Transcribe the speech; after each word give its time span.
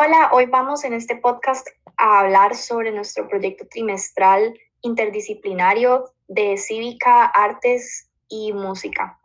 Hola, 0.00 0.30
hoy 0.32 0.46
vamos 0.46 0.84
en 0.84 0.92
este 0.92 1.16
podcast 1.16 1.66
a 1.96 2.20
hablar 2.20 2.54
sobre 2.54 2.92
nuestro 2.92 3.26
proyecto 3.26 3.66
trimestral 3.68 4.56
interdisciplinario 4.82 6.04
de 6.28 6.56
cívica, 6.56 7.24
artes 7.24 8.08
y 8.28 8.52
música. 8.52 9.18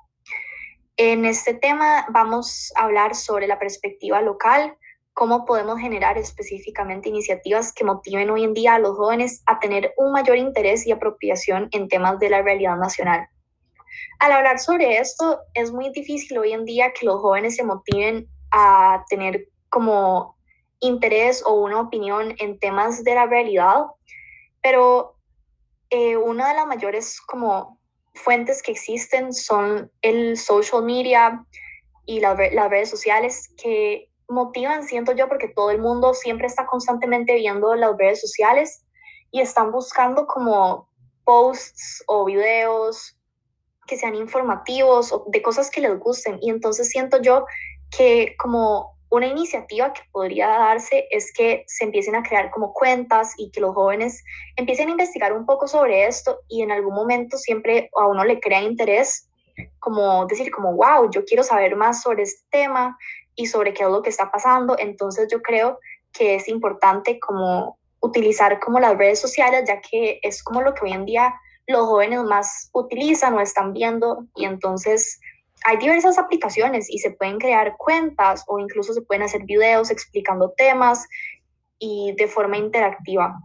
En 0.97 1.25
este 1.25 1.53
tema 1.53 2.07
vamos 2.09 2.73
a 2.75 2.85
hablar 2.85 3.13
sobre 3.13 3.45
la 3.45 3.59
perspectiva 3.59 4.23
local, 4.23 4.75
cómo 5.13 5.45
podemos 5.45 5.77
generar 5.77 6.17
específicamente 6.17 7.07
iniciativas 7.07 7.71
que 7.71 7.83
motiven 7.83 8.31
hoy 8.31 8.43
en 8.43 8.55
día 8.55 8.73
a 8.73 8.79
los 8.79 8.97
jóvenes 8.97 9.43
a 9.45 9.59
tener 9.59 9.93
un 9.97 10.11
mayor 10.11 10.37
interés 10.37 10.87
y 10.87 10.91
apropiación 10.91 11.67
en 11.69 11.87
temas 11.87 12.17
de 12.17 12.31
la 12.31 12.41
realidad 12.41 12.77
nacional. 12.77 13.27
Al 14.17 14.31
hablar 14.31 14.57
sobre 14.57 14.97
esto, 14.97 15.37
es 15.53 15.71
muy 15.71 15.91
difícil 15.91 16.35
hoy 16.39 16.51
en 16.51 16.65
día 16.65 16.93
que 16.93 17.05
los 17.05 17.21
jóvenes 17.21 17.57
se 17.57 17.63
motiven 17.63 18.27
a 18.49 19.05
tener 19.07 19.49
como 19.69 20.33
interés 20.83 21.43
o 21.45 21.53
una 21.53 21.79
opinión 21.79 22.35
en 22.37 22.59
temas 22.59 23.03
de 23.03 23.15
la 23.15 23.25
realidad, 23.25 23.85
pero 24.61 25.15
eh, 25.89 26.17
una 26.17 26.49
de 26.49 26.55
las 26.55 26.67
mayores 26.67 27.19
como 27.21 27.79
fuentes 28.13 28.61
que 28.61 28.71
existen 28.71 29.33
son 29.33 29.91
el 30.01 30.37
social 30.37 30.83
media 30.83 31.45
y 32.05 32.19
las 32.19 32.37
redes 32.37 32.89
sociales 32.89 33.53
que 33.61 34.09
motivan, 34.27 34.83
siento 34.83 35.13
yo, 35.13 35.27
porque 35.27 35.47
todo 35.47 35.71
el 35.71 35.79
mundo 35.79 36.13
siempre 36.13 36.47
está 36.47 36.65
constantemente 36.65 37.35
viendo 37.35 37.75
las 37.75 37.97
redes 37.97 38.21
sociales 38.21 38.85
y 39.31 39.41
están 39.41 39.71
buscando 39.71 40.27
como 40.27 40.89
posts 41.23 42.03
o 42.07 42.25
videos 42.25 43.17
que 43.87 43.97
sean 43.97 44.15
informativos 44.15 45.11
o 45.11 45.25
de 45.27 45.41
cosas 45.41 45.69
que 45.69 45.81
les 45.81 45.97
gusten. 45.99 46.37
Y 46.41 46.49
entonces 46.49 46.89
siento 46.89 47.21
yo 47.21 47.45
que 47.95 48.35
como 48.37 48.92
una 49.13 49.27
iniciativa 49.27 49.93
que 49.93 50.01
podría 50.11 50.47
darse 50.47 51.05
es 51.11 51.31
que 51.31 51.65
se 51.67 51.83
empiecen 51.83 52.15
a 52.15 52.23
crear 52.23 52.49
como 52.49 52.73
cuentas 52.73 53.35
y 53.37 53.51
que 53.51 53.61
los 53.61 53.75
jóvenes 53.75 54.23
empiecen 54.55 54.87
a 54.87 54.91
investigar 54.91 55.33
un 55.33 55.45
poco 55.45 55.67
sobre 55.67 56.07
esto 56.07 56.39
y 56.47 56.63
en 56.63 56.71
algún 56.71 56.95
momento 56.95 57.37
siempre 57.37 57.91
a 57.95 58.07
uno 58.07 58.25
le 58.25 58.39
crea 58.39 58.63
interés 58.63 59.29
como 59.77 60.25
decir 60.25 60.49
como, 60.49 60.73
wow, 60.73 61.11
yo 61.11 61.23
quiero 61.25 61.43
saber 61.43 61.75
más 61.75 62.01
sobre 62.01 62.23
este 62.23 62.43
tema 62.49 62.97
y 63.35 63.45
sobre 63.45 63.75
qué 63.75 63.83
es 63.83 63.89
lo 63.89 64.01
que 64.01 64.09
está 64.09 64.31
pasando. 64.31 64.75
Entonces 64.79 65.27
yo 65.31 65.43
creo 65.43 65.77
que 66.11 66.33
es 66.33 66.47
importante 66.47 67.19
como 67.19 67.77
utilizar 67.99 68.59
como 68.59 68.79
las 68.79 68.97
redes 68.97 69.19
sociales, 69.19 69.65
ya 69.67 69.79
que 69.79 70.21
es 70.23 70.41
como 70.41 70.63
lo 70.63 70.73
que 70.73 70.85
hoy 70.85 70.93
en 70.93 71.05
día 71.05 71.35
los 71.67 71.85
jóvenes 71.85 72.23
más 72.23 72.71
utilizan 72.73 73.35
o 73.35 73.41
están 73.41 73.73
viendo 73.73 74.25
y 74.35 74.45
entonces 74.45 75.19
hay 75.65 75.77
diversas 75.77 76.17
aplicaciones 76.17 76.89
y 76.89 76.99
se 76.99 77.11
pueden 77.11 77.39
crear 77.39 77.75
cuentas 77.77 78.43
o 78.47 78.59
incluso 78.59 78.93
se 78.93 79.01
pueden 79.01 79.23
hacer 79.23 79.43
videos 79.43 79.91
explicando 79.91 80.51
temas 80.57 81.07
y 81.79 82.13
de 82.17 82.27
forma 82.27 82.57
interactiva. 82.57 83.39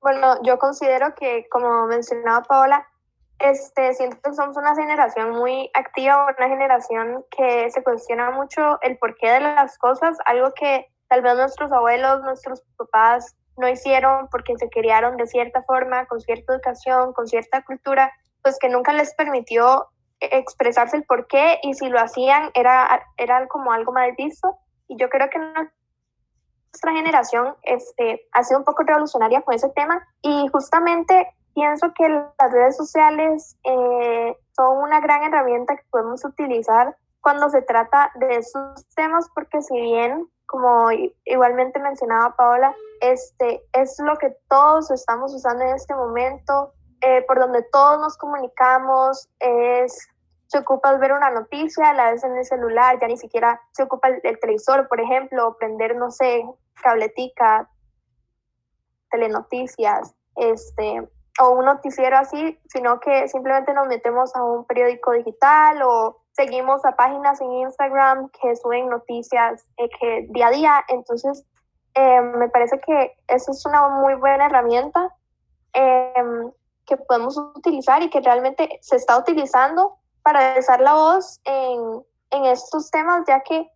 Bueno, 0.00 0.36
yo 0.42 0.58
considero 0.58 1.14
que, 1.14 1.46
como 1.48 1.86
mencionaba 1.86 2.42
Paola, 2.42 2.86
este, 3.38 3.94
siento 3.94 4.18
que 4.22 4.34
somos 4.34 4.56
una 4.56 4.74
generación 4.74 5.30
muy 5.30 5.70
activa, 5.74 6.26
una 6.38 6.48
generación 6.48 7.24
que 7.30 7.70
se 7.70 7.82
cuestiona 7.82 8.30
mucho 8.30 8.78
el 8.82 8.98
porqué 8.98 9.30
de 9.30 9.40
las 9.40 9.78
cosas, 9.78 10.16
algo 10.26 10.52
que 10.54 10.86
tal 11.08 11.22
vez 11.22 11.34
nuestros 11.36 11.72
abuelos, 11.72 12.22
nuestros 12.22 12.62
papás 12.76 13.36
no 13.56 13.68
hicieron 13.68 14.28
porque 14.30 14.56
se 14.58 14.68
criaron 14.68 15.16
de 15.16 15.26
cierta 15.26 15.62
forma, 15.62 16.06
con 16.06 16.20
cierta 16.20 16.54
educación, 16.54 17.12
con 17.12 17.26
cierta 17.26 17.62
cultura, 17.64 18.12
pues 18.42 18.58
que 18.58 18.68
nunca 18.68 18.92
les 18.92 19.14
permitió 19.14 19.88
expresarse 20.20 20.96
el 20.96 21.04
por 21.04 21.26
qué 21.26 21.58
y 21.62 21.74
si 21.74 21.88
lo 21.88 22.00
hacían 22.00 22.50
era, 22.54 23.06
era 23.16 23.46
como 23.48 23.72
algo 23.72 23.92
mal 23.92 24.12
visto. 24.16 24.56
Y 24.88 24.96
yo 24.96 25.08
creo 25.08 25.28
que 25.30 25.38
nuestra 25.38 26.92
generación 26.92 27.56
este, 27.62 28.26
ha 28.32 28.42
sido 28.42 28.58
un 28.58 28.64
poco 28.64 28.82
revolucionaria 28.82 29.42
con 29.42 29.54
ese 29.54 29.68
tema 29.70 30.06
y 30.22 30.48
justamente 30.48 31.34
pienso 31.54 31.92
que 31.94 32.08
las 32.08 32.52
redes 32.52 32.76
sociales 32.76 33.56
eh, 33.64 34.36
son 34.56 34.78
una 34.78 35.00
gran 35.00 35.22
herramienta 35.22 35.76
que 35.76 35.84
podemos 35.90 36.24
utilizar 36.24 36.96
cuando 37.20 37.48
se 37.48 37.62
trata 37.62 38.12
de 38.16 38.36
esos 38.36 38.86
temas 38.94 39.30
porque 39.34 39.62
si 39.62 39.80
bien, 39.80 40.28
como 40.46 40.90
igualmente 41.24 41.80
mencionaba 41.80 42.36
Paola, 42.36 42.74
este, 43.00 43.62
es 43.72 43.98
lo 44.00 44.16
que 44.18 44.36
todos 44.48 44.90
estamos 44.90 45.34
usando 45.34 45.64
en 45.64 45.74
este 45.74 45.94
momento, 45.94 46.74
eh, 47.06 47.22
por 47.26 47.38
donde 47.38 47.62
todos 47.62 48.00
nos 48.00 48.16
comunicamos, 48.16 49.28
es, 49.38 50.08
se 50.46 50.58
ocupa 50.58 50.96
ver 50.96 51.12
una 51.12 51.30
noticia, 51.30 51.92
la 51.92 52.12
vez 52.12 52.24
en 52.24 52.36
el 52.36 52.44
celular, 52.44 52.98
ya 53.00 53.08
ni 53.08 53.18
siquiera 53.18 53.60
se 53.72 53.82
ocupa 53.82 54.08
el, 54.08 54.38
televisor, 54.40 54.88
por 54.88 55.00
ejemplo, 55.00 55.48
o 55.48 55.56
prender, 55.56 55.96
no 55.96 56.10
sé, 56.10 56.44
cabletica, 56.82 57.68
telenoticias, 59.10 60.14
este, 60.36 61.06
o 61.40 61.50
un 61.50 61.66
noticiero 61.66 62.16
así, 62.16 62.58
sino 62.68 63.00
que 63.00 63.28
simplemente 63.28 63.74
nos 63.74 63.86
metemos 63.86 64.34
a 64.34 64.42
un 64.42 64.64
periódico 64.64 65.12
digital 65.12 65.82
o 65.82 66.22
seguimos 66.32 66.84
a 66.84 66.96
páginas 66.96 67.40
en 67.40 67.52
Instagram 67.52 68.30
que 68.30 68.56
suben 68.56 68.88
noticias 68.88 69.66
eh, 69.76 69.88
que 70.00 70.26
día 70.30 70.46
a 70.46 70.50
día. 70.50 70.84
Entonces, 70.88 71.44
eh, 71.94 72.20
me 72.20 72.48
parece 72.48 72.80
que 72.80 73.14
eso 73.28 73.52
es 73.52 73.66
una 73.66 73.88
muy 73.88 74.14
buena 74.14 74.46
herramienta 74.46 75.14
em, 75.72 76.50
que 76.86 76.96
podemos 76.96 77.36
utilizar 77.36 78.02
y 78.02 78.10
que 78.10 78.20
realmente 78.20 78.78
se 78.82 78.96
está 78.96 79.18
utilizando 79.18 79.98
para 80.22 80.54
alzar 80.54 80.80
la 80.80 80.94
voz 80.94 81.40
en, 81.44 82.04
en 82.30 82.44
estos 82.46 82.90
temas, 82.90 83.24
ya 83.26 83.40
que 83.40 83.70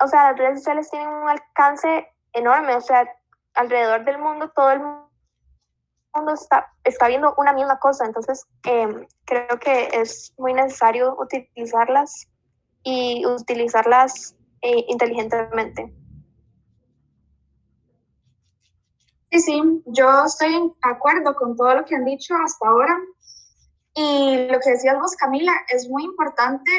o 0.00 0.08
sea, 0.08 0.30
las 0.30 0.38
redes 0.38 0.58
sociales 0.60 0.90
tienen 0.90 1.08
un 1.08 1.28
alcance 1.28 2.08
enorme, 2.32 2.74
o 2.76 2.80
sea, 2.80 3.06
alrededor 3.54 4.04
del 4.04 4.18
mundo, 4.18 4.50
todo 4.54 4.70
el 4.70 4.80
mundo 4.80 6.32
está, 6.32 6.72
está 6.84 7.08
viendo 7.08 7.34
una 7.36 7.52
misma 7.52 7.78
cosa, 7.78 8.06
entonces 8.06 8.46
em, 8.64 9.06
creo 9.24 9.58
que 9.60 9.88
es 9.92 10.34
muy 10.38 10.54
necesario 10.54 11.16
utilizarlas 11.18 12.28
y 12.82 13.24
utilizarlas 13.26 14.36
eh, 14.62 14.84
inteligentemente. 14.88 15.92
Sí, 19.30 19.40
sí, 19.40 19.82
yo 19.86 20.24
estoy 20.24 20.52
de 20.52 20.72
acuerdo 20.82 21.34
con 21.34 21.54
todo 21.54 21.74
lo 21.74 21.84
que 21.84 21.94
han 21.94 22.04
dicho 22.04 22.34
hasta 22.34 22.66
ahora. 22.66 22.98
Y 23.94 24.46
lo 24.50 24.58
que 24.60 24.70
decías 24.70 24.98
vos, 24.98 25.14
Camila, 25.16 25.52
es 25.68 25.88
muy 25.88 26.04
importante 26.04 26.70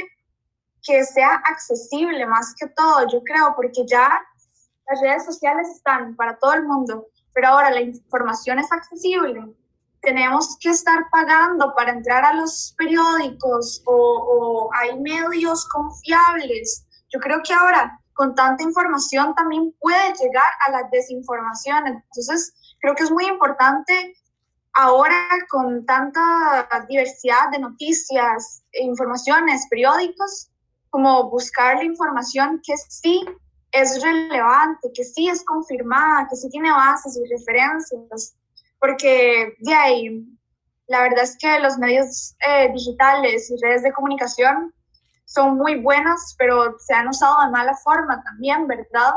que 0.81 1.03
sea 1.03 1.35
accesible 1.45 2.25
más 2.25 2.55
que 2.57 2.67
todo, 2.69 3.07
yo 3.11 3.21
creo, 3.23 3.53
porque 3.55 3.85
ya 3.85 4.19
las 4.87 5.01
redes 5.01 5.25
sociales 5.25 5.67
están 5.69 6.15
para 6.15 6.37
todo 6.39 6.53
el 6.53 6.63
mundo, 6.63 7.07
pero 7.33 7.49
ahora 7.49 7.69
la 7.69 7.81
información 7.81 8.57
es 8.57 8.71
accesible. 8.71 9.53
Tenemos 10.01 10.57
que 10.59 10.69
estar 10.69 11.09
pagando 11.11 11.75
para 11.75 11.91
entrar 11.91 12.23
a 12.23 12.33
los 12.33 12.73
periódicos 12.77 13.83
o 13.85 14.69
hay 14.73 14.97
medios 14.99 15.67
confiables. 15.67 16.87
Yo 17.09 17.19
creo 17.19 17.41
que 17.43 17.53
ahora 17.53 17.98
con 18.19 18.35
tanta 18.35 18.63
información 18.63 19.33
también 19.33 19.73
puede 19.79 20.13
llegar 20.19 20.51
a 20.67 20.71
la 20.71 20.89
desinformación. 20.91 21.87
Entonces, 21.87 22.53
creo 22.81 22.93
que 22.93 23.03
es 23.03 23.11
muy 23.11 23.25
importante 23.25 24.13
ahora 24.73 25.25
con 25.49 25.85
tanta 25.85 26.67
diversidad 26.89 27.49
de 27.49 27.59
noticias, 27.59 28.61
informaciones, 28.73 29.65
periódicos, 29.69 30.49
como 30.89 31.29
buscar 31.29 31.77
la 31.77 31.85
información 31.85 32.61
que 32.61 32.75
sí 32.89 33.23
es 33.71 34.03
relevante, 34.03 34.91
que 34.93 35.05
sí 35.05 35.29
es 35.29 35.41
confirmada, 35.45 36.27
que 36.29 36.35
sí 36.35 36.49
tiene 36.49 36.71
bases 36.71 37.17
y 37.17 37.33
referencias, 37.33 38.35
porque 38.81 39.55
de 39.59 39.73
ahí, 39.73 40.25
la 40.87 41.03
verdad 41.03 41.23
es 41.23 41.37
que 41.37 41.57
los 41.61 41.77
medios 41.77 42.35
eh, 42.45 42.69
digitales 42.73 43.49
y 43.49 43.55
redes 43.65 43.83
de 43.83 43.93
comunicación 43.93 44.73
son 45.29 45.57
muy 45.57 45.75
buenas, 45.75 46.35
pero 46.39 46.75
se 46.79 46.93
han 46.93 47.07
usado 47.07 47.45
de 47.45 47.51
mala 47.51 47.75
forma 47.83 48.21
también, 48.23 48.65
¿verdad? 48.65 49.13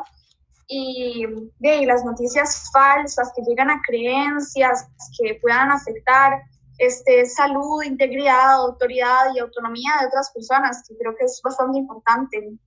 Y, 0.68 1.24
de 1.58 1.86
las 1.86 2.04
noticias 2.04 2.70
falsas 2.70 3.32
que 3.34 3.42
llegan 3.42 3.70
a 3.70 3.80
creencias 3.86 4.88
que 5.18 5.38
puedan 5.40 5.70
afectar 5.70 6.42
este, 6.76 7.24
salud, 7.24 7.82
integridad, 7.82 8.52
autoridad 8.52 9.34
y 9.34 9.38
autonomía 9.38 9.90
de 10.00 10.06
otras 10.08 10.30
personas, 10.32 10.84
que 10.86 10.96
creo 10.98 11.16
que 11.16 11.24
es 11.24 11.40
bastante 11.42 11.78
importante. 11.78 12.58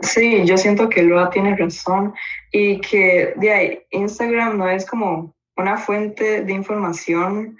Sí, 0.00 0.44
yo 0.44 0.56
siento 0.56 0.88
que 0.88 1.02
Lua 1.02 1.30
tiene 1.30 1.56
razón 1.56 2.14
y 2.50 2.80
que 2.80 3.32
de 3.36 3.52
ahí, 3.52 3.82
Instagram 3.90 4.58
no 4.58 4.68
es 4.68 4.86
como 4.86 5.36
una 5.56 5.76
fuente 5.76 6.42
de 6.42 6.52
información 6.52 7.56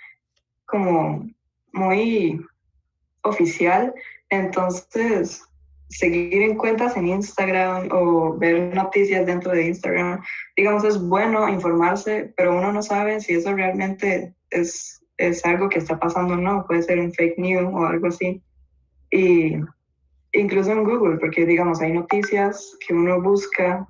como 0.66 1.30
muy 1.72 2.40
oficial, 3.22 3.94
entonces 4.28 5.42
seguir 5.90 6.42
en 6.42 6.56
cuentas 6.56 6.96
en 6.96 7.08
Instagram 7.08 7.88
o 7.92 8.36
ver 8.38 8.74
noticias 8.74 9.26
dentro 9.26 9.52
de 9.52 9.66
Instagram, 9.66 10.22
digamos, 10.56 10.84
es 10.84 11.00
bueno 11.00 11.48
informarse, 11.48 12.32
pero 12.36 12.56
uno 12.56 12.72
no 12.72 12.82
sabe 12.82 13.20
si 13.20 13.34
eso 13.34 13.54
realmente 13.54 14.32
es, 14.50 15.02
es 15.16 15.44
algo 15.44 15.68
que 15.68 15.78
está 15.78 15.98
pasando 15.98 16.34
o 16.34 16.36
no, 16.36 16.64
puede 16.66 16.82
ser 16.82 17.00
un 17.00 17.12
fake 17.12 17.38
news 17.38 17.70
o 17.74 17.84
algo 17.86 18.06
así. 18.06 18.40
Y 19.10 19.56
incluso 20.32 20.70
en 20.70 20.84
Google, 20.84 21.18
porque 21.18 21.44
digamos, 21.44 21.80
hay 21.80 21.92
noticias 21.92 22.76
que 22.86 22.94
uno 22.94 23.20
busca 23.20 23.86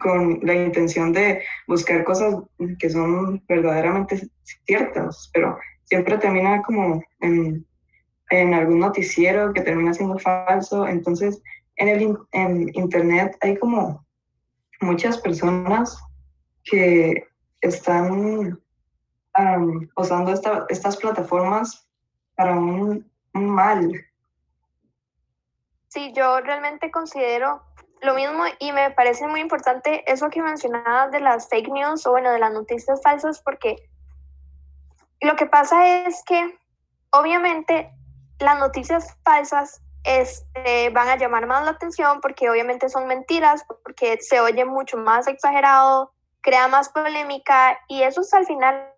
con 0.00 0.40
la 0.42 0.54
intención 0.54 1.12
de 1.12 1.42
buscar 1.68 2.04
cosas 2.04 2.34
que 2.78 2.90
son 2.90 3.42
verdaderamente 3.48 4.28
ciertas, 4.66 5.30
pero 5.32 5.56
siempre 5.84 6.18
termina 6.18 6.62
como 6.62 7.02
en, 7.20 7.66
en 8.30 8.54
algún 8.54 8.80
noticiero 8.80 9.52
que 9.52 9.62
termina 9.62 9.94
siendo 9.94 10.18
falso. 10.18 10.86
Entonces, 10.86 11.42
en 11.76 11.88
el 11.88 12.18
en 12.32 12.70
Internet 12.74 13.36
hay 13.40 13.56
como 13.56 14.04
muchas 14.80 15.18
personas 15.18 15.98
que 16.64 17.26
están 17.60 18.60
usando 19.96 20.32
esta, 20.32 20.64
estas 20.68 20.96
plataformas 20.96 21.88
para 22.36 22.56
un, 22.56 23.10
un 23.34 23.46
mal. 23.46 23.92
Sí, 25.88 26.12
yo 26.14 26.40
realmente 26.40 26.90
considero 26.90 27.62
lo 28.02 28.14
mismo 28.14 28.44
y 28.58 28.72
me 28.72 28.90
parece 28.90 29.26
muy 29.26 29.40
importante 29.40 30.04
eso 30.10 30.28
que 30.28 30.42
mencionabas 30.42 31.10
de 31.10 31.20
las 31.20 31.48
fake 31.48 31.68
news 31.68 32.06
o 32.06 32.10
bueno, 32.10 32.30
de 32.30 32.38
las 32.38 32.52
noticias 32.52 33.00
falsas, 33.02 33.40
porque 33.40 33.76
lo 35.20 35.36
que 35.36 35.46
pasa 35.46 36.06
es 36.06 36.22
que 36.26 36.58
obviamente 37.10 37.90
las 38.38 38.58
noticias 38.58 39.16
falsas 39.24 39.82
este, 40.04 40.90
van 40.90 41.08
a 41.08 41.16
llamar 41.16 41.46
más 41.46 41.64
la 41.64 41.72
atención 41.72 42.20
porque 42.20 42.50
obviamente 42.50 42.88
son 42.88 43.06
mentiras, 43.06 43.64
porque 43.82 44.18
se 44.20 44.40
oye 44.40 44.64
mucho 44.64 44.98
más 44.98 45.26
exagerado, 45.26 46.12
crea 46.42 46.68
más 46.68 46.90
polémica 46.90 47.78
y 47.88 48.02
eso 48.02 48.20
es 48.20 48.32
al 48.34 48.46
final 48.46 48.90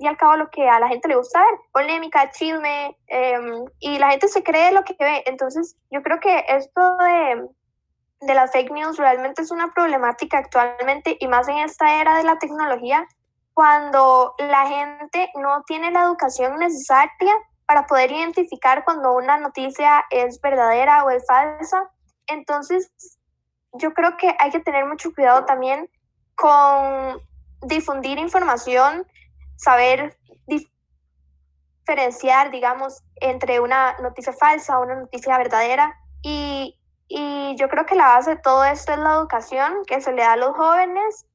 y 0.00 0.06
al 0.06 0.16
cabo 0.16 0.36
lo 0.36 0.50
que 0.50 0.68
a 0.68 0.80
la 0.80 0.88
gente 0.88 1.08
le 1.08 1.16
gusta 1.16 1.40
ver, 1.40 1.60
polémica, 1.72 2.30
chisme, 2.30 2.96
em, 3.06 3.64
y 3.78 3.98
la 3.98 4.10
gente 4.10 4.28
se 4.28 4.42
cree 4.42 4.72
lo 4.72 4.82
que 4.82 4.96
ve. 4.98 5.22
Entonces, 5.26 5.76
yo 5.90 6.02
creo 6.02 6.20
que 6.20 6.44
esto 6.48 6.96
de, 6.96 7.48
de 8.20 8.34
las 8.34 8.50
fake 8.50 8.72
news 8.72 8.96
realmente 8.96 9.42
es 9.42 9.50
una 9.50 9.72
problemática 9.74 10.38
actualmente 10.38 11.16
y 11.20 11.28
más 11.28 11.48
en 11.48 11.58
esta 11.58 12.00
era 12.00 12.16
de 12.16 12.24
la 12.24 12.38
tecnología, 12.38 13.06
cuando 13.58 14.36
la 14.38 14.68
gente 14.68 15.32
no 15.34 15.64
tiene 15.64 15.90
la 15.90 16.04
educación 16.04 16.60
necesaria 16.60 17.34
para 17.66 17.88
poder 17.88 18.12
identificar 18.12 18.84
cuando 18.84 19.12
una 19.14 19.36
noticia 19.36 20.04
es 20.10 20.40
verdadera 20.40 21.02
o 21.02 21.10
es 21.10 21.26
falsa. 21.26 21.90
Entonces, 22.28 22.88
yo 23.72 23.92
creo 23.94 24.16
que 24.16 24.32
hay 24.38 24.52
que 24.52 24.60
tener 24.60 24.86
mucho 24.86 25.12
cuidado 25.12 25.44
también 25.44 25.90
con 26.36 27.20
difundir 27.62 28.20
información 28.20 29.04
saber 29.56 30.16
diferenciar, 31.84 32.52
digamos, 32.52 33.02
entre 33.16 33.58
una 33.58 33.98
noticia 33.98 34.32
falsa 34.32 34.78
o 34.78 34.84
una 34.84 35.00
noticia 35.00 35.36
verdadera. 35.36 35.98
Y, 36.22 36.78
y, 37.08 37.56
yo 37.56 37.68
creo 37.68 37.86
que 37.86 37.96
la 37.96 38.06
base 38.06 38.36
de 38.36 38.40
todo 38.40 38.64
esto 38.64 38.92
es 38.92 39.00
la 39.00 39.14
educación 39.14 39.84
que 39.84 40.00
se 40.00 40.12
le 40.12 40.22
da 40.22 40.34
a 40.34 40.36
los 40.36 40.56
jóvenes 40.56 41.26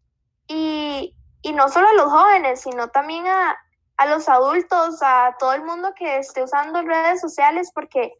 y, 0.47 1.17
y 1.43 1.51
no 1.51 1.69
solo 1.69 1.89
a 1.89 1.93
los 1.93 2.11
jóvenes, 2.11 2.61
sino 2.61 2.87
también 2.87 3.27
a, 3.27 3.55
a 3.97 4.05
los 4.07 4.27
adultos, 4.29 4.99
a 5.01 5.35
todo 5.37 5.53
el 5.53 5.63
mundo 5.63 5.93
que 5.93 6.17
esté 6.17 6.41
usando 6.41 6.81
redes 6.81 7.19
sociales, 7.21 7.69
porque 7.75 8.13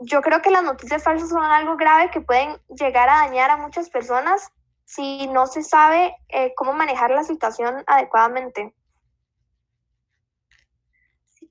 yo 0.00 0.20
creo 0.20 0.42
que 0.42 0.50
las 0.50 0.64
noticias 0.64 1.02
falsas 1.02 1.28
son 1.28 1.42
algo 1.42 1.76
grave 1.76 2.10
que 2.10 2.20
pueden 2.20 2.60
llegar 2.68 3.08
a 3.08 3.26
dañar 3.26 3.50
a 3.50 3.56
muchas 3.56 3.88
personas 3.90 4.50
si 4.84 5.28
no 5.28 5.46
se 5.46 5.62
sabe 5.62 6.16
eh, 6.28 6.52
cómo 6.56 6.72
manejar 6.72 7.10
la 7.12 7.22
situación 7.22 7.84
adecuadamente. 7.86 8.74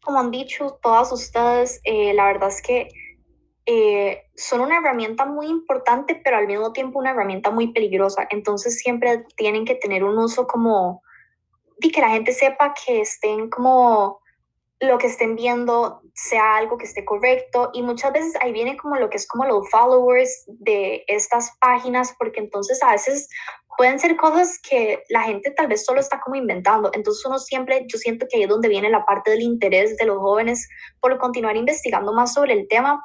Como 0.01 0.19
han 0.19 0.31
dicho 0.31 0.77
todas 0.81 1.11
ustedes, 1.13 1.79
eh, 1.85 2.13
la 2.13 2.25
verdad 2.25 2.49
es 2.49 2.61
que 2.61 2.89
eh, 3.69 4.23
son 4.33 4.61
una 4.61 4.77
herramienta 4.77 5.25
muy 5.25 5.47
importante, 5.47 6.19
pero 6.23 6.37
al 6.37 6.47
mismo 6.47 6.71
tiempo 6.71 6.99
una 6.99 7.11
herramienta 7.11 7.51
muy 7.51 7.73
peligrosa. 7.73 8.25
Entonces 8.29 8.79
siempre 8.79 9.25
tienen 9.35 9.65
que 9.65 9.75
tener 9.75 10.05
un 10.05 10.17
uso 10.17 10.47
como, 10.47 11.03
y 11.81 11.91
que 11.91 11.99
la 11.99 12.09
gente 12.09 12.31
sepa 12.31 12.73
que 12.73 13.01
estén 13.01 13.49
como 13.49 14.21
lo 14.79 14.97
que 14.97 15.07
estén 15.07 15.35
viendo 15.35 16.01
sea 16.13 16.55
algo 16.55 16.77
que 16.77 16.85
esté 16.85 17.03
correcto. 17.03 17.71
Y 17.73 17.81
muchas 17.81 18.13
veces 18.13 18.35
ahí 18.39 18.53
viene 18.53 18.77
como 18.77 18.95
lo 18.95 19.09
que 19.09 19.17
es 19.17 19.27
como 19.27 19.43
los 19.43 19.69
followers 19.69 20.45
de 20.47 21.03
estas 21.07 21.57
páginas 21.59 22.15
porque 22.17 22.39
entonces 22.39 22.81
a 22.81 22.93
veces 22.93 23.27
pueden 23.77 23.99
ser 23.99 24.15
cosas 24.15 24.59
que 24.61 25.03
la 25.09 25.23
gente 25.23 25.51
tal 25.51 25.67
vez 25.67 25.83
solo 25.83 25.99
está 25.99 26.21
como 26.21 26.37
inventando. 26.37 26.89
Entonces 26.93 27.25
uno 27.25 27.37
siempre 27.37 27.83
yo 27.87 27.97
siento 27.97 28.27
que 28.29 28.37
ahí 28.37 28.43
es 28.43 28.49
donde 28.49 28.69
viene 28.69 28.89
la 28.89 29.05
parte 29.05 29.31
del 29.31 29.41
interés 29.41 29.97
de 29.97 30.05
los 30.05 30.19
jóvenes 30.19 30.69
por 31.01 31.17
continuar 31.17 31.57
investigando 31.57 32.13
más 32.13 32.33
sobre 32.33 32.53
el 32.53 32.69
tema 32.69 33.03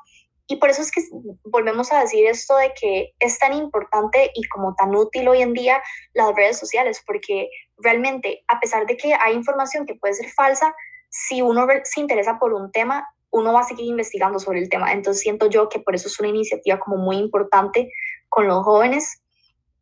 y 0.53 0.57
por 0.57 0.69
eso 0.69 0.83
es 0.83 0.91
que 0.91 1.01
volvemos 1.45 1.91
a 1.93 2.01
decir 2.01 2.27
esto 2.27 2.55
de 2.57 2.75
que 2.79 3.15
es 3.19 3.39
tan 3.39 3.55
importante 3.55 4.31
y 4.35 4.47
como 4.49 4.75
tan 4.75 4.95
útil 4.95 5.27
hoy 5.29 5.41
en 5.41 5.55
día 5.55 5.83
las 6.13 6.35
redes 6.35 6.59
sociales 6.59 7.03
porque 7.07 7.49
realmente 7.79 8.45
a 8.49 8.61
pesar 8.61 8.85
de 8.85 8.99
que 8.99 9.15
hay 9.15 9.35
información 9.35 9.87
que 9.87 9.95
puede 9.95 10.13
ser 10.13 10.29
falsa 10.29 10.75
si 11.09 11.41
uno 11.41 11.67
se 11.85 12.01
interesa 12.03 12.39
por 12.39 12.53
un 12.53 12.71
tema, 12.71 13.09
uno 13.31 13.55
va 13.55 13.61
a 13.61 13.65
seguir 13.65 13.87
investigando 13.87 14.39
sobre 14.39 14.59
el 14.59 14.69
tema. 14.69 14.93
Entonces 14.93 15.23
siento 15.23 15.49
yo 15.49 15.71
que 15.71 15.81
por 15.81 15.95
eso 15.95 16.09
es 16.09 16.21
una 16.21 16.29
iniciativa 16.29 16.79
como 16.79 16.99
muy 16.99 17.17
importante 17.17 17.91
con 18.29 18.47
los 18.47 18.63
jóvenes 18.63 19.23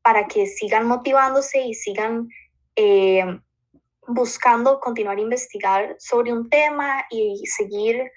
para 0.03 0.29
que 0.29 0.47
sigan 0.47 0.87
motivándose 0.87 1.63
y 1.63 1.75
sigan 1.75 2.29
eh, 2.77 3.25
buscando 4.07 4.79
continuar 4.79 5.19
a 5.19 5.23
investigar 5.23 5.97
sobre 5.99 6.33
un 6.33 6.49
tema 6.49 7.07
y 7.11 7.45
seguir 7.47 8.13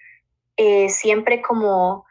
eh, 0.55 0.87
siempre 0.89 1.41
como, 1.41 2.05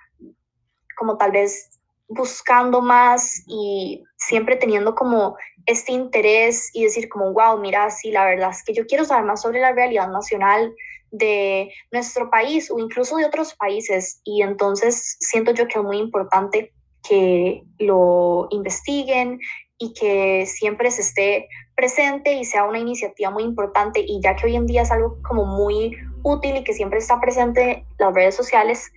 como 0.97 1.17
tal 1.17 1.33
vez 1.33 1.71
buscando 2.09 2.83
más 2.83 3.43
y 3.47 4.05
siempre 4.17 4.57
teniendo 4.57 4.95
como 4.95 5.37
este 5.67 5.93
interés 5.93 6.71
y 6.73 6.85
decir 6.85 7.09
como, 7.09 7.33
wow, 7.33 7.59
mira, 7.59 7.89
sí, 7.91 8.11
la 8.11 8.25
verdad 8.25 8.51
es 8.51 8.63
que 8.65 8.75
yo 8.75 8.87
quiero 8.87 9.05
saber 9.05 9.25
más 9.25 9.43
sobre 9.43 9.61
la 9.61 9.73
realidad 9.73 10.09
nacional 10.09 10.75
de 11.11 11.73
nuestro 11.91 12.31
país 12.31 12.71
o 12.71 12.79
incluso 12.79 13.17
de 13.17 13.27
otros 13.27 13.55
países. 13.55 14.21
Y 14.25 14.43
entonces 14.43 15.17
siento 15.21 15.53
yo 15.53 15.69
que 15.69 15.79
es 15.79 15.85
muy 15.85 15.99
importante 15.99 16.73
que 17.07 17.63
lo 17.79 18.49
investiguen 18.51 19.41
y 19.79 19.93
que 19.95 20.47
siempre 20.47 20.91
se 20.91 21.03
esté 21.03 21.49
presente 21.75 22.35
y 22.35 22.45
sea 22.45 22.65
una 22.65 22.79
iniciativa 22.79 23.31
muy 23.31 23.43
importante. 23.43 24.01
Y 24.01 24.21
ya 24.23 24.37
que 24.37 24.47
hoy 24.47 24.57
en 24.57 24.67
día 24.67 24.83
es 24.83 24.91
algo 24.91 25.19
como 25.23 25.45
muy 25.45 25.97
útil 26.23 26.57
y 26.57 26.65
que 26.65 26.73
siempre 26.73 26.99
está 26.99 27.21
presente 27.21 27.85
las 27.99 28.15
redes 28.15 28.35
sociales, 28.35 28.93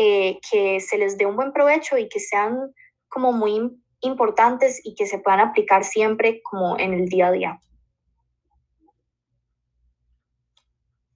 eh, 0.00 0.38
que 0.48 0.78
se 0.78 0.96
les 0.96 1.18
dé 1.18 1.26
un 1.26 1.34
buen 1.34 1.52
provecho 1.52 1.98
y 1.98 2.08
que 2.08 2.20
sean 2.20 2.72
como 3.08 3.32
muy 3.32 3.82
importantes 4.00 4.80
y 4.84 4.94
que 4.94 5.06
se 5.06 5.18
puedan 5.18 5.40
aplicar 5.40 5.82
siempre 5.82 6.40
como 6.42 6.78
en 6.78 6.94
el 6.94 7.06
día 7.06 7.26
a 7.26 7.32
día. 7.32 7.60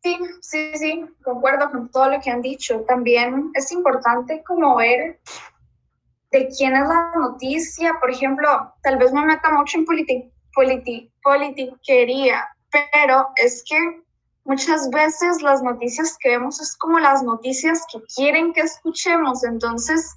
Sí, 0.03 0.19
sí, 0.41 0.73
sí, 0.75 1.05
concuerdo 1.23 1.71
con 1.71 1.89
todo 1.93 2.09
lo 2.11 2.21
que 2.21 2.31
han 2.31 2.43
dicho. 2.43 2.81
También 2.81 3.53
es 3.55 3.71
importante 3.71 4.43
como 4.43 4.75
ver 4.75 5.21
de 6.33 6.49
quién 6.49 6.75
es 6.75 6.89
la 6.89 7.13
noticia. 7.15 7.99
Por 8.01 8.11
ejemplo, 8.11 8.49
tal 8.83 8.99
vez 8.99 9.13
me 9.13 9.25
meta 9.25 9.53
mucho 9.53 9.79
en 9.79 9.85
politi 9.85 10.33
politi 10.53 11.09
politiquería, 11.23 12.49
pero 12.69 13.29
es 13.37 13.63
que 13.65 14.03
muchas 14.45 14.91
veces 14.91 15.43
las 15.43 15.63
noticias 15.63 16.17
que 16.19 16.31
vemos 16.31 16.61
es 16.61 16.77
como 16.77 16.99
las 16.99 17.23
noticias 17.23 17.85
que 17.93 18.03
quieren 18.15 18.53
que 18.53 18.63
escuchemos. 18.63 19.45
Entonces, 19.45 20.17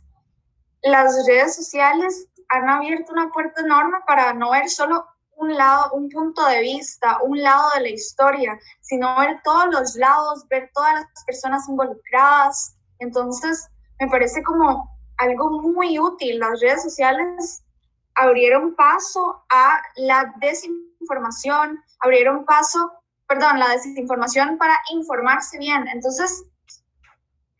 las 0.83 1.25
redes 1.27 1.55
sociales 1.55 2.27
han 2.49 2.69
abierto 2.69 3.11
una 3.11 3.29
puerta 3.29 3.61
enorme 3.61 3.97
para 4.07 4.33
no 4.33 4.51
ver 4.51 4.69
solo 4.69 5.05
un 5.37 5.53
lado, 5.53 5.91
un 5.93 6.09
punto 6.09 6.45
de 6.45 6.61
vista, 6.61 7.19
un 7.23 7.41
lado 7.41 7.69
de 7.75 7.81
la 7.81 7.89
historia, 7.89 8.57
sino 8.81 9.19
ver 9.19 9.41
todos 9.43 9.67
los 9.71 9.95
lados, 9.95 10.47
ver 10.49 10.69
todas 10.73 10.93
las 10.93 11.25
personas 11.25 11.67
involucradas. 11.67 12.77
Entonces, 12.99 13.67
me 13.99 14.07
parece 14.07 14.41
como 14.43 14.89
algo 15.17 15.61
muy 15.61 15.99
útil. 15.99 16.39
Las 16.39 16.61
redes 16.61 16.83
sociales 16.83 17.63
abrieron 18.15 18.75
paso 18.75 19.43
a 19.49 19.81
la 19.97 20.33
desinformación, 20.39 21.83
abrieron 21.99 22.45
paso, 22.45 22.91
perdón, 23.27 23.59
la 23.59 23.69
desinformación 23.69 24.57
para 24.57 24.77
informarse 24.91 25.57
bien. 25.57 25.87
Entonces, 25.87 26.43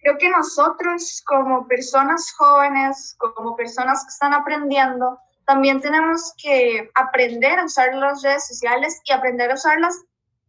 creo 0.02 0.18
que 0.18 0.30
nosotros 0.30 1.24
como 1.26 1.68
personas 1.68 2.32
jóvenes, 2.38 3.16
como 3.18 3.56
personas 3.56 4.04
que 4.04 4.10
están 4.10 4.34
aprendiendo, 4.34 5.20
también 5.46 5.80
tenemos 5.80 6.34
que 6.42 6.90
aprender 6.96 7.60
a 7.60 7.66
usar 7.66 7.94
las 7.96 8.22
redes 8.22 8.48
sociales 8.48 9.00
y 9.06 9.12
aprender 9.12 9.52
a 9.52 9.56
usarlas 9.56 10.04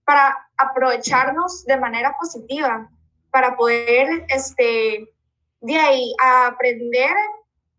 para 0.05 0.37
aprovecharnos 0.57 1.65
de 1.65 1.77
manera 1.79 2.17
positiva, 2.19 2.89
para 3.31 3.57
poder, 3.57 4.25
este, 4.29 5.13
de 5.61 5.79
ahí, 5.79 6.15
aprender 6.47 7.13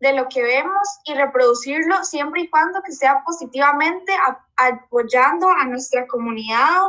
de 0.00 0.12
lo 0.12 0.28
que 0.28 0.42
vemos 0.42 1.00
y 1.04 1.14
reproducirlo 1.14 2.04
siempre 2.04 2.42
y 2.42 2.50
cuando 2.50 2.82
que 2.82 2.92
sea 2.92 3.22
positivamente 3.24 4.12
apoyando 4.56 5.48
a 5.48 5.64
nuestra 5.64 6.06
comunidad 6.06 6.82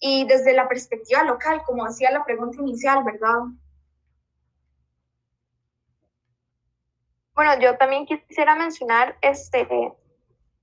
y 0.00 0.24
desde 0.26 0.54
la 0.54 0.68
perspectiva 0.68 1.22
local, 1.24 1.62
como 1.66 1.86
decía 1.86 2.10
la 2.10 2.24
pregunta 2.24 2.60
inicial, 2.60 3.02
¿verdad? 3.04 3.38
bueno, 7.38 7.56
yo 7.60 7.78
también 7.78 8.04
quisiera 8.04 8.56
mencionar 8.56 9.16
este, 9.20 9.68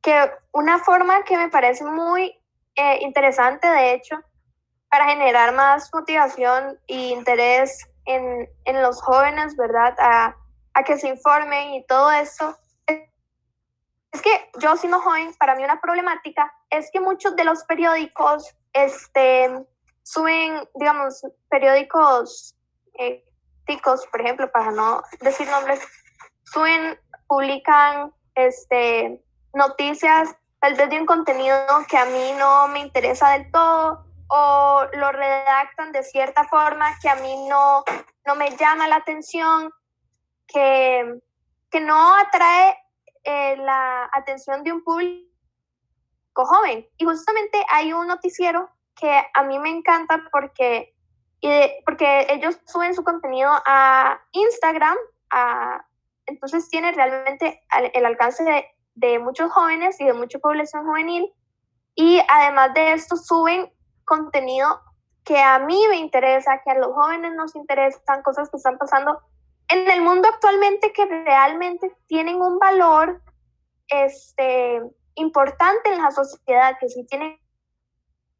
que 0.02 0.32
una 0.52 0.78
forma 0.80 1.24
que 1.24 1.38
me 1.38 1.48
parece 1.48 1.86
muy 1.86 2.38
eh, 2.76 2.98
interesante, 3.00 3.66
de 3.66 3.94
hecho, 3.94 4.22
para 4.90 5.06
generar 5.06 5.54
más 5.56 5.90
motivación 5.94 6.78
e 6.88 7.12
interés 7.12 7.88
en, 8.04 8.50
en 8.66 8.82
los 8.82 9.02
jóvenes, 9.02 9.56
¿verdad? 9.56 9.96
A, 10.00 10.36
a, 10.74 10.84
que 10.84 10.98
se 10.98 11.08
informen 11.08 11.76
y 11.76 11.86
todo 11.86 12.12
eso. 12.12 12.58
Es 12.88 14.22
que 14.22 14.50
yo 14.60 14.76
siendo 14.76 15.00
joven, 15.00 15.34
para 15.40 15.56
mí 15.56 15.64
una 15.64 15.80
problemática 15.80 16.54
es 16.70 16.92
que 16.92 17.00
muchos 17.00 17.38
de 17.38 17.46
los 17.46 17.64
periódicos 17.64 18.54
este, 18.76 19.66
suben, 20.04 20.70
digamos, 20.76 21.26
periódicos 21.50 22.56
eh, 23.00 23.24
ticos, 23.66 24.06
por 24.08 24.22
ejemplo, 24.22 24.52
para 24.52 24.72
no 24.72 25.02
decir 25.22 25.48
nombres, 25.48 25.80
suben, 26.44 27.00
publican 27.28 28.14
este, 28.36 29.24
noticias 29.54 30.36
tal 30.60 30.76
vez 30.76 30.90
de 30.90 31.00
un 31.00 31.06
contenido 31.06 31.58
que 31.90 31.98
a 31.98 32.06
mí 32.06 32.34
no 32.38 32.68
me 32.68 32.80
interesa 32.80 33.32
del 33.32 33.52
todo 33.52 34.06
o 34.28 34.86
lo 34.94 35.12
redactan 35.12 35.92
de 35.92 36.04
cierta 36.04 36.44
forma 36.46 36.98
que 37.02 37.10
a 37.10 37.16
mí 37.16 37.48
no, 37.48 37.84
no 38.26 38.36
me 38.36 38.56
llama 38.58 38.88
la 38.88 38.98
atención, 38.98 39.72
que, 40.48 41.20
que 41.70 41.80
no 41.80 42.16
atrae 42.16 42.78
eh, 43.24 43.56
la 43.58 44.10
atención 44.12 44.64
de 44.64 44.74
un 44.74 44.84
público 44.84 45.35
joven. 46.44 46.86
Y 46.98 47.06
justamente 47.06 47.64
hay 47.72 47.94
un 47.94 48.08
noticiero 48.08 48.70
que 48.96 49.24
a 49.34 49.44
mí 49.44 49.60
me 49.60 49.70
encanta 49.70 50.24
porque, 50.32 50.94
porque 51.86 52.28
ellos 52.30 52.60
suben 52.66 52.94
su 52.94 53.04
contenido 53.04 53.52
a 53.66 54.20
Instagram, 54.32 54.98
a, 55.30 55.86
entonces 56.26 56.68
tiene 56.70 56.92
realmente 56.92 57.64
el 57.94 58.06
alcance 58.06 58.44
de, 58.44 58.66
de 58.96 59.20
muchos 59.20 59.52
jóvenes 59.52 60.00
y 60.02 60.06
de 60.06 60.14
mucha 60.14 60.40
población 60.40 60.86
juvenil. 60.86 61.32
Y 61.94 62.22
además 62.28 62.74
de 62.74 62.94
esto, 62.94 63.16
suben 63.16 63.72
contenido 64.04 64.82
que 65.24 65.40
a 65.40 65.60
mí 65.60 65.82
me 65.90 65.98
interesa, 65.98 66.62
que 66.64 66.72
a 66.72 66.76
los 66.76 66.94
jóvenes 66.94 67.34
nos 67.34 67.56
interesan, 67.56 68.22
cosas 68.22 68.50
que 68.50 68.58
están 68.58 68.78
pasando 68.78 69.22
en 69.68 69.90
el 69.90 70.02
mundo 70.02 70.28
actualmente 70.28 70.94
que 70.94 71.06
realmente 71.06 71.92
tienen 72.08 72.42
un 72.42 72.60
valor 72.60 73.22
este, 73.88 74.82
importante 75.16 75.92
en 75.92 76.02
la 76.02 76.12
sociedad, 76.12 76.78
que 76.80 76.90
sí 76.90 77.06
tienen 77.06 77.40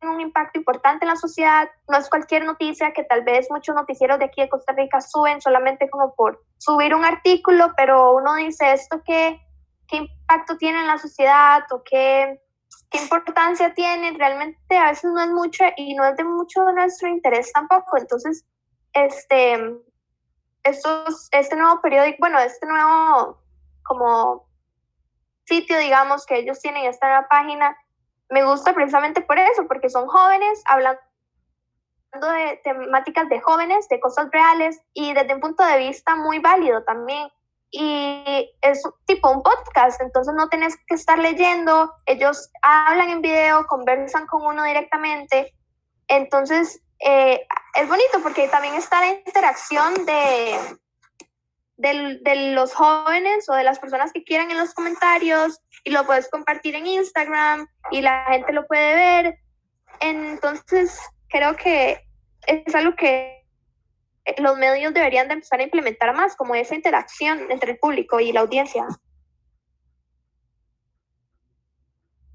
un 0.02 0.22
impacto 0.22 0.60
importante 0.60 1.06
en 1.06 1.10
la 1.10 1.16
sociedad, 1.16 1.70
no 1.88 1.98
es 1.98 2.10
cualquier 2.10 2.46
noticia 2.46 2.94
que 2.94 3.04
tal 3.04 3.24
vez 3.24 3.48
muchos 3.50 3.76
noticieros 3.76 4.20
de 4.20 4.26
aquí 4.26 4.42
de 4.42 4.50
Costa 4.50 4.74
Rica 4.74 5.02
suben 5.02 5.42
solamente 5.42 5.90
como 5.90 6.14
por 6.14 6.44
subir 6.58 6.94
un 6.94 7.06
artículo, 7.06 7.74
pero 7.76 8.14
uno 8.14 8.36
dice 8.36 8.74
esto 8.74 9.02
que 9.04 9.42
qué 9.88 9.98
impacto 9.98 10.58
tiene 10.58 10.80
en 10.82 10.88
la 10.88 10.98
sociedad 10.98 11.64
o 11.72 11.84
qué, 11.84 12.42
qué 12.90 12.98
importancia 13.00 13.74
tiene, 13.74 14.12
realmente 14.12 14.78
a 14.78 14.90
veces 14.90 15.12
no 15.12 15.22
es 15.22 15.30
mucho 15.30 15.64
y 15.78 15.96
no 15.96 16.06
es 16.06 16.16
de 16.18 16.24
mucho 16.24 16.64
nuestro 16.72 17.08
interés 17.08 17.52
tampoco. 17.52 17.98
Entonces, 17.98 18.46
este, 18.94 19.58
estos, 20.64 21.30
este 21.32 21.56
nuevo 21.56 21.82
periódico, 21.82 22.18
bueno, 22.20 22.40
este 22.40 22.66
nuevo 22.66 23.40
como 23.84 24.48
sitio, 25.46 25.78
digamos, 25.80 26.26
que 26.26 26.38
ellos 26.38 26.60
tienen 26.60 26.86
esta 26.86 27.08
nueva 27.08 27.28
página, 27.30 27.78
me 28.30 28.44
gusta 28.44 28.74
precisamente 28.74 29.22
por 29.22 29.38
eso, 29.38 29.68
porque 29.68 29.90
son 29.90 30.08
jóvenes 30.08 30.62
hablando 30.66 31.00
de 32.12 32.60
temáticas 32.64 33.30
de 33.30 33.42
jóvenes, 33.42 33.88
de 33.90 34.00
cosas 34.00 34.30
reales 34.32 34.82
y 34.94 35.14
desde 35.14 35.36
un 35.36 35.42
punto 35.42 35.66
de 35.66 35.78
vista 35.78 36.16
muy 36.16 36.40
válido 36.40 36.84
también. 36.84 37.28
Y 37.72 38.56
es 38.62 38.84
tipo 39.06 39.30
un 39.30 39.44
podcast, 39.44 40.02
entonces 40.02 40.34
no 40.34 40.48
tenés 40.48 40.78
que 40.88 40.96
estar 40.96 41.20
leyendo, 41.20 41.94
ellos 42.06 42.50
hablan 42.62 43.10
en 43.10 43.22
video, 43.22 43.66
conversan 43.68 44.28
con 44.28 44.46
uno 44.46 44.64
directamente, 44.64 45.54
entonces 46.08 46.82
eh, 47.00 47.46
es 47.74 47.90
bonito 47.90 48.22
porque 48.24 48.48
también 48.48 48.76
está 48.76 49.02
la 49.02 49.08
interacción 49.08 50.06
de, 50.06 50.58
de, 51.78 52.20
de, 52.22 52.36
los 52.54 52.74
jóvenes 52.74 53.50
o 53.50 53.54
de 53.54 53.64
las 53.64 53.80
personas 53.80 54.14
que 54.14 54.24
quieran 54.24 54.52
en 54.52 54.58
los 54.58 54.74
comentarios 54.74 55.60
y 55.84 55.92
lo 55.92 56.06
puedes 56.06 56.30
compartir 56.30 56.76
en 56.76 56.88
Instagram 56.88 57.68
y 57.92 58.02
la 58.02 58.26
gente 58.26 58.54
lo 58.54 58.66
puede 58.66 58.96
ver, 58.96 59.40
entonces 60.00 61.00
creo 61.30 61.56
que 61.56 62.06
es 62.48 62.76
algo 62.76 62.96
que 62.96 63.46
los 64.38 64.58
medios 64.58 64.94
deberían 64.94 65.28
de 65.28 65.36
empezar 65.36 65.60
a 65.60 65.64
implementar 65.64 66.16
más, 66.16 66.36
como 66.36 66.56
esa 66.56 66.76
interacción 66.76 67.52
entre 67.52 67.74
el 67.74 67.78
público 67.78 68.20
y 68.20 68.32
la 68.32 68.42
audiencia. 68.42 68.86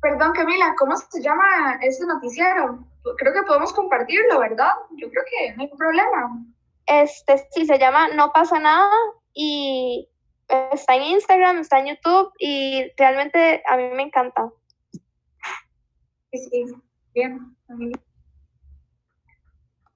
Perdón, 0.01 0.33
Camila, 0.33 0.75
¿cómo 0.79 0.97
se 0.97 1.21
llama 1.21 1.79
ese 1.83 2.07
noticiero? 2.07 2.87
Creo 3.19 3.33
que 3.33 3.43
podemos 3.43 3.73
compartirlo, 3.73 4.39
¿verdad? 4.39 4.71
Yo 4.97 5.11
creo 5.11 5.25
que 5.29 5.57
no 5.57 5.63
hay 5.63 5.69
problema. 5.77 6.45
Este 6.87 7.47
sí, 7.51 7.67
se 7.67 7.79
llama 7.79 8.09
No 8.09 8.33
pasa 8.33 8.59
nada 8.59 8.91
y 9.35 10.09
está 10.49 10.97
en 10.97 11.03
Instagram, 11.03 11.59
está 11.59 11.79
en 11.79 11.87
YouTube 11.87 12.33
y 12.39 12.91
realmente 12.97 13.63
a 13.69 13.77
mí 13.77 13.85
me 13.95 14.03
encanta. 14.03 14.51
Sí, 16.33 16.39
sí, 16.51 16.65
bien. 17.15 17.57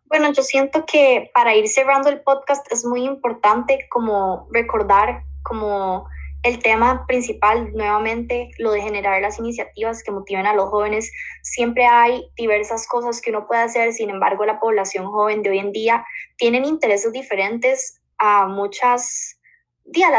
Bueno, 0.07 0.33
yo 0.33 0.43
siento 0.43 0.85
que 0.87 1.31
para 1.35 1.55
ir 1.55 1.69
cerrando 1.69 2.09
el 2.09 2.23
podcast 2.23 2.71
es 2.71 2.85
muy 2.85 3.05
importante 3.05 3.87
como 3.91 4.49
recordar 4.53 5.25
como 5.43 6.09
el 6.45 6.59
tema 6.59 7.07
principal 7.07 7.73
nuevamente, 7.73 8.51
lo 8.59 8.73
de 8.73 8.83
generar 8.83 9.21
las 9.23 9.39
iniciativas 9.39 10.03
que 10.03 10.13
motiven 10.13 10.47
a 10.47 10.55
los 10.55 10.69
jóvenes. 10.69 11.11
Siempre 11.43 11.87
hay 11.87 12.31
diversas 12.37 12.87
cosas 12.87 13.21
que 13.23 13.31
uno 13.31 13.47
puede 13.47 13.63
hacer, 13.63 13.93
sin 13.93 14.11
embargo 14.11 14.45
la 14.45 14.61
población 14.61 15.07
joven 15.07 15.43
de 15.43 15.51
hoy 15.51 15.59
en 15.59 15.73
día 15.73 16.05
tienen 16.37 16.67
intereses 16.67 17.13
diferentes 17.13 18.03
a 18.19 18.47
muchas, 18.47 19.39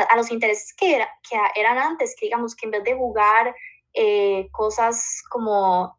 a 0.09 0.15
los 0.15 0.31
intereses 0.31 0.73
que, 0.77 0.95
era, 0.95 1.09
que 1.27 1.37
eran 1.59 1.77
antes, 1.77 2.15
que 2.19 2.27
digamos 2.27 2.55
que 2.55 2.65
en 2.65 2.71
vez 2.71 2.83
de 2.83 2.95
jugar 2.95 3.55
eh, 3.93 4.47
cosas 4.51 5.21
como 5.29 5.95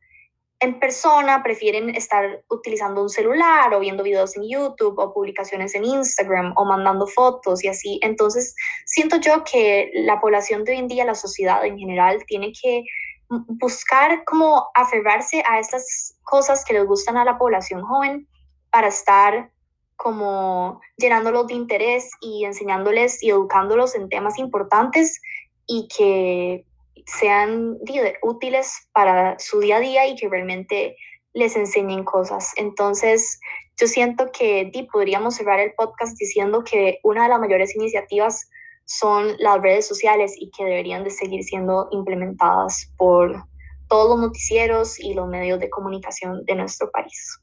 en 0.60 0.80
persona 0.80 1.42
prefieren 1.42 1.90
estar 1.90 2.42
utilizando 2.48 3.02
un 3.02 3.10
celular 3.10 3.72
o 3.74 3.80
viendo 3.80 4.02
videos 4.02 4.36
en 4.36 4.48
YouTube 4.48 4.98
o 4.98 5.12
publicaciones 5.12 5.74
en 5.74 5.84
Instagram 5.84 6.54
o 6.56 6.64
mandando 6.64 7.06
fotos 7.06 7.62
y 7.62 7.68
así. 7.68 8.00
Entonces, 8.02 8.54
siento 8.86 9.16
yo 9.16 9.44
que 9.44 9.90
la 9.94 10.20
población 10.20 10.64
de 10.64 10.72
hoy 10.72 10.78
en 10.78 10.88
día, 10.88 11.04
la 11.04 11.14
sociedad 11.14 11.64
en 11.64 11.78
general, 11.78 12.24
tiene 12.26 12.52
que 12.52 12.84
buscar 13.28 14.24
cómo 14.24 14.68
aferrarse 14.74 15.42
a 15.46 15.58
estas 15.58 16.18
cosas 16.22 16.64
que 16.64 16.72
les 16.72 16.86
gustan 16.86 17.16
a 17.16 17.24
la 17.24 17.36
población 17.36 17.82
joven 17.82 18.26
para 18.70 18.88
estar 18.88 19.50
como 19.96 20.80
llenándolos 20.96 21.46
de 21.48 21.54
interés 21.54 22.10
y 22.20 22.44
enseñándoles 22.44 23.22
y 23.22 23.30
educándolos 23.30 23.94
en 23.94 24.08
temas 24.08 24.38
importantes 24.38 25.20
y 25.66 25.88
que 25.88 26.64
sean 27.06 27.78
útiles 28.22 28.88
para 28.92 29.38
su 29.38 29.60
día 29.60 29.76
a 29.76 29.80
día 29.80 30.06
y 30.06 30.16
que 30.16 30.28
realmente 30.28 30.96
les 31.32 31.56
enseñen 31.56 32.04
cosas. 32.04 32.52
Entonces, 32.56 33.38
yo 33.78 33.86
siento 33.86 34.30
que 34.32 34.70
podríamos 34.90 35.36
cerrar 35.36 35.60
el 35.60 35.74
podcast 35.74 36.16
diciendo 36.18 36.64
que 36.64 36.98
una 37.02 37.24
de 37.24 37.28
las 37.28 37.40
mayores 37.40 37.76
iniciativas 37.76 38.48
son 38.86 39.34
las 39.38 39.60
redes 39.60 39.86
sociales 39.86 40.34
y 40.38 40.50
que 40.50 40.64
deberían 40.64 41.04
de 41.04 41.10
seguir 41.10 41.42
siendo 41.44 41.88
implementadas 41.90 42.90
por 42.96 43.44
todos 43.88 44.10
los 44.10 44.26
noticieros 44.28 44.98
y 44.98 45.14
los 45.14 45.28
medios 45.28 45.60
de 45.60 45.70
comunicación 45.70 46.44
de 46.44 46.54
nuestro 46.54 46.90
país. 46.90 47.40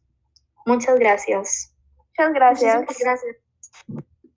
Muchas 0.65 0.97
gracias. 0.97 1.72
Muchas 2.17 2.33
gracias. 2.33 2.79
Muchas 2.79 2.99
gracias. 2.99 3.35